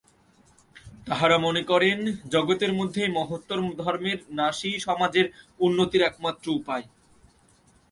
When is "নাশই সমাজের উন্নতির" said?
4.31-6.01